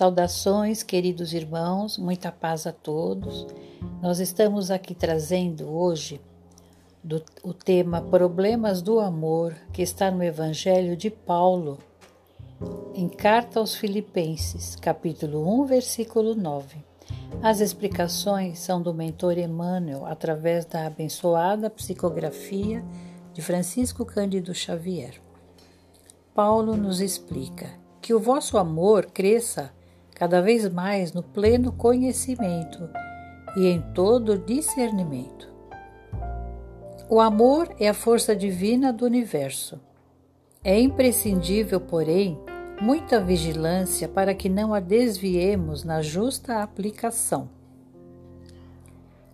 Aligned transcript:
Saudações, 0.00 0.82
queridos 0.82 1.34
irmãos, 1.34 1.98
muita 1.98 2.32
paz 2.32 2.66
a 2.66 2.72
todos. 2.72 3.46
Nós 4.00 4.18
estamos 4.18 4.70
aqui 4.70 4.94
trazendo 4.94 5.68
hoje 5.68 6.18
do, 7.04 7.22
o 7.42 7.52
tema 7.52 8.00
Problemas 8.00 8.80
do 8.80 8.98
Amor, 8.98 9.54
que 9.74 9.82
está 9.82 10.10
no 10.10 10.24
Evangelho 10.24 10.96
de 10.96 11.10
Paulo, 11.10 11.76
em 12.94 13.10
Carta 13.10 13.60
aos 13.60 13.74
Filipenses, 13.74 14.74
capítulo 14.74 15.46
1, 15.60 15.66
versículo 15.66 16.34
9. 16.34 16.78
As 17.42 17.60
explicações 17.60 18.58
são 18.58 18.80
do 18.80 18.94
mentor 18.94 19.36
Emmanuel 19.36 20.06
através 20.06 20.64
da 20.64 20.86
abençoada 20.86 21.68
psicografia 21.68 22.82
de 23.34 23.42
Francisco 23.42 24.06
Cândido 24.06 24.54
Xavier. 24.54 25.20
Paulo 26.34 26.74
nos 26.74 27.02
explica 27.02 27.68
que 28.00 28.14
o 28.14 28.18
vosso 28.18 28.56
amor 28.56 29.04
cresça 29.04 29.78
cada 30.20 30.42
vez 30.42 30.68
mais 30.68 31.14
no 31.14 31.22
pleno 31.22 31.72
conhecimento 31.72 32.90
e 33.56 33.66
em 33.68 33.80
todo 33.94 34.36
discernimento. 34.36 35.50
O 37.08 37.22
amor 37.22 37.74
é 37.80 37.88
a 37.88 37.94
força 37.94 38.36
divina 38.36 38.92
do 38.92 39.06
universo. 39.06 39.80
É 40.62 40.78
imprescindível, 40.78 41.80
porém, 41.80 42.38
muita 42.82 43.18
vigilância 43.18 44.06
para 44.06 44.34
que 44.34 44.50
não 44.50 44.74
a 44.74 44.78
desviemos 44.78 45.84
na 45.84 46.02
justa 46.02 46.62
aplicação. 46.62 47.48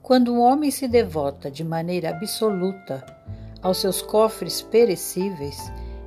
Quando 0.00 0.32
um 0.32 0.38
homem 0.38 0.70
se 0.70 0.86
devota 0.86 1.50
de 1.50 1.64
maneira 1.64 2.10
absoluta 2.10 3.04
aos 3.60 3.78
seus 3.78 4.00
cofres 4.00 4.62
perecíveis, 4.62 5.58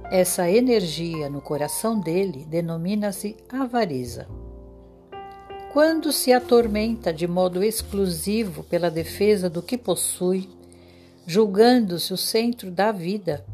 essa 0.09 0.49
energia 0.49 1.29
no 1.29 1.41
coração 1.41 1.99
dele 1.99 2.45
denomina-se 2.45 3.35
avareza. 3.51 4.38
Quando 5.71 6.11
se 6.11 6.33
atormenta 6.33 7.13
de 7.13 7.27
modo 7.27 7.63
exclusivo 7.63 8.63
pela 8.63 8.89
defesa 8.89 9.47
do 9.47 9.61
que 9.61 9.77
possui, 9.77 10.49
julgando-se 11.27 12.11
o 12.11 12.17
centro 12.17 12.71
da 12.71 12.91
vida, 12.91 13.45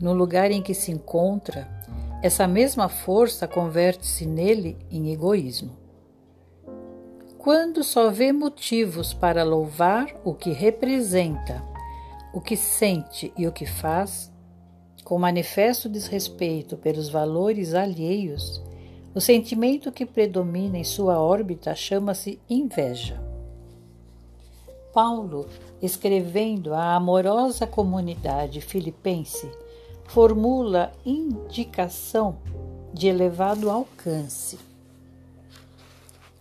no 0.00 0.12
lugar 0.12 0.50
em 0.50 0.60
que 0.60 0.74
se 0.74 0.90
encontra, 0.90 1.68
essa 2.20 2.48
mesma 2.48 2.88
força 2.88 3.46
converte-se 3.46 4.26
nele 4.26 4.76
em 4.90 5.12
egoísmo. 5.12 5.76
Quando 7.38 7.84
só 7.84 8.10
vê 8.10 8.32
motivos 8.32 9.14
para 9.14 9.44
louvar 9.44 10.08
o 10.24 10.34
que 10.34 10.50
representa, 10.50 11.62
o 12.32 12.40
que 12.40 12.56
sente 12.56 13.32
e 13.38 13.46
o 13.46 13.52
que 13.52 13.66
faz, 13.66 14.32
com 15.04 15.18
manifesto 15.18 15.88
desrespeito 15.88 16.76
pelos 16.76 17.08
valores 17.08 17.74
alheios, 17.74 18.60
o 19.14 19.20
sentimento 19.20 19.92
que 19.92 20.04
predomina 20.04 20.76
em 20.76 20.82
sua 20.82 21.20
órbita 21.20 21.72
chama-se 21.74 22.40
inveja. 22.50 23.22
Paulo, 24.92 25.46
escrevendo 25.80 26.74
à 26.74 26.96
amorosa 26.96 27.64
comunidade 27.64 28.60
filipense, 28.60 29.48
formula 30.06 30.92
indicação 31.06 32.38
de 32.92 33.06
elevado 33.06 33.70
alcance. 33.70 34.58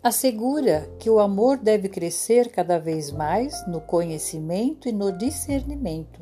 Assegura 0.02 0.90
que 1.00 1.10
o 1.10 1.20
amor 1.20 1.58
deve 1.58 1.88
crescer 1.88 2.50
cada 2.50 2.80
vez 2.80 3.12
mais 3.12 3.66
no 3.68 3.80
conhecimento 3.82 4.90
e 4.90 4.92
no 4.92 5.12
discernimento, 5.12 6.22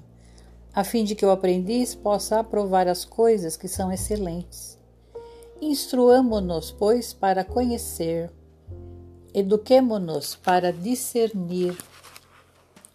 a 0.73 0.83
fim 0.83 1.05
de 1.05 1.15
que 1.15 1.25
o 1.25 1.31
aprendiz 1.31 1.95
possa 1.95 2.39
aprovar 2.39 2.87
as 2.89 3.05
coisas 3.05 3.55
que 3.55 3.67
são 3.67 3.91
excelentes 3.91 4.80
Instruamo-nos, 5.61 6.71
pois, 6.71 7.13
para 7.13 7.45
conhecer, 7.45 8.31
eduquemo-nos 9.31 10.35
para 10.35 10.73
discernir. 10.73 11.77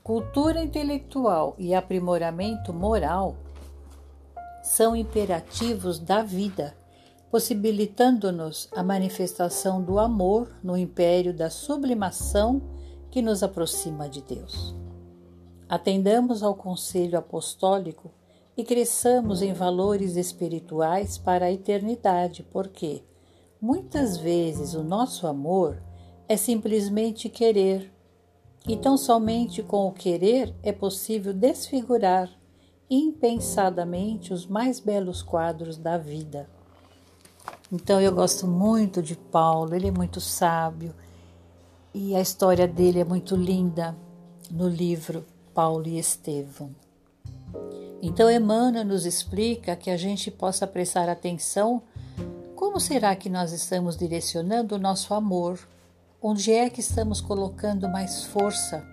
Cultura 0.03 0.61
intelectual 0.61 1.55
e 1.59 1.75
aprimoramento 1.75 2.73
moral 2.73 3.37
são 4.65 4.97
imperativos 4.97 6.01
da 6.01 6.25
vida, 6.25 6.77
possibilitando-nos 7.31 8.69
a 8.75 8.83
manifestação 8.83 9.81
do 9.81 10.01
amor 10.01 10.51
no 10.61 10.77
império 10.77 11.33
da 11.33 11.49
sublimação 11.49 12.61
que 13.13 13.23
nos 13.23 13.45
aproxima 13.45 14.09
de 14.09 14.23
Deus. 14.23 14.75
Atendamos 15.69 16.43
ao 16.43 16.57
conselho 16.57 17.17
apostólico 17.17 18.11
e 18.57 18.65
cresçamos 18.65 19.43
em 19.43 19.53
valores 19.53 20.17
espirituais 20.17 21.19
para 21.19 21.47
a 21.47 21.53
eternidade, 21.53 22.43
porque 22.43 23.03
muitas 23.61 24.17
vezes 24.17 24.75
o 24.75 24.83
nosso 24.83 25.27
amor 25.27 25.83
é 26.29 26.37
simplesmente 26.37 27.29
querer, 27.29 27.93
e 28.67 28.77
tão 28.77 28.97
somente 28.97 29.63
com 29.63 29.87
o 29.87 29.93
querer 29.93 30.55
é 30.63 30.73
possível 30.73 31.33
desfigurar 31.33 32.31
impensadamente 32.91 34.33
os 34.33 34.47
mais 34.47 34.81
belos 34.81 35.23
quadros 35.23 35.77
da 35.77 35.97
vida. 35.97 36.49
Então 37.71 38.01
eu 38.01 38.13
gosto 38.13 38.47
muito 38.47 39.03
de 39.03 39.17
Paulo, 39.17 39.75
ele 39.75 39.89
é 39.89 39.91
muito 39.91 40.21
sábio 40.21 40.95
e 41.93 42.15
a 42.15 42.21
história 42.21 42.67
dele 42.67 43.01
é 43.01 43.05
muito 43.05 43.37
linda 43.37 43.97
no 44.51 44.69
livro 44.69 45.25
Paulo 45.53 45.87
e 45.87 45.99
Estevão. 45.99 46.86
Então, 48.09 48.31
Emmanuel 48.31 48.85
nos 48.85 49.05
explica 49.05 49.75
que 49.75 49.91
a 49.91 49.97
gente 49.97 50.31
possa 50.31 50.65
prestar 50.65 51.09
atenção 51.09 51.83
como 52.55 52.79
será 52.79 53.17
que 53.17 53.29
nós 53.29 53.51
estamos 53.51 53.97
direcionando 53.97 54.77
o 54.77 54.79
nosso 54.79 55.13
amor? 55.13 55.59
Onde 56.23 56.53
é 56.53 56.71
que 56.71 56.79
estamos 56.79 57.21
colocando 57.21 57.89
mais 57.89 58.23
força? 58.23 58.87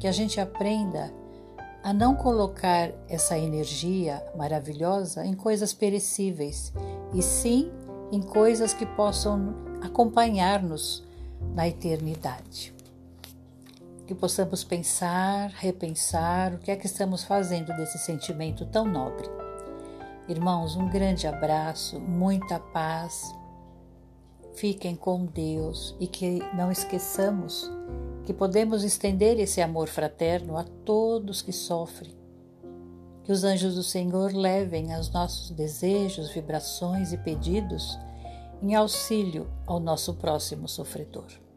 Que 0.00 0.08
a 0.08 0.12
gente 0.12 0.40
aprenda 0.40 1.12
a 1.84 1.92
não 1.92 2.14
colocar 2.14 2.90
essa 3.06 3.38
energia 3.38 4.24
maravilhosa 4.34 5.26
em 5.26 5.34
coisas 5.34 5.74
perecíveis, 5.74 6.72
e 7.12 7.20
sim 7.20 7.70
em 8.10 8.22
coisas 8.22 8.72
que 8.72 8.86
possam 8.86 9.54
acompanhar-nos 9.82 11.04
na 11.54 11.68
eternidade 11.68 12.77
que 14.08 14.14
possamos 14.14 14.64
pensar, 14.64 15.50
repensar 15.50 16.54
o 16.54 16.58
que 16.58 16.70
é 16.70 16.76
que 16.76 16.86
estamos 16.86 17.24
fazendo 17.24 17.76
desse 17.76 17.98
sentimento 17.98 18.64
tão 18.64 18.86
nobre. 18.86 19.28
Irmãos, 20.26 20.76
um 20.76 20.88
grande 20.88 21.26
abraço, 21.26 22.00
muita 22.00 22.58
paz. 22.58 23.34
Fiquem 24.54 24.96
com 24.96 25.26
Deus 25.26 25.94
e 26.00 26.06
que 26.06 26.38
não 26.54 26.72
esqueçamos 26.72 27.70
que 28.24 28.32
podemos 28.32 28.82
estender 28.82 29.38
esse 29.38 29.60
amor 29.60 29.88
fraterno 29.88 30.56
a 30.56 30.64
todos 30.64 31.42
que 31.42 31.52
sofrem. 31.52 32.16
Que 33.24 33.32
os 33.32 33.44
anjos 33.44 33.74
do 33.74 33.82
Senhor 33.82 34.32
levem 34.32 34.98
os 34.98 35.10
nossos 35.10 35.50
desejos, 35.50 36.30
vibrações 36.30 37.12
e 37.12 37.18
pedidos 37.18 37.98
em 38.62 38.74
auxílio 38.74 39.50
ao 39.66 39.78
nosso 39.78 40.14
próximo 40.14 40.66
sofredor. 40.66 41.47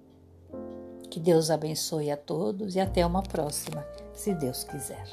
Que 1.12 1.20
Deus 1.20 1.52
abençoe 1.52 2.10
a 2.10 2.16
todos 2.16 2.76
e 2.76 2.80
até 2.80 3.06
uma 3.06 3.22
próxima, 3.22 3.86
se 4.14 4.34
Deus 4.34 4.64
quiser. 4.64 5.04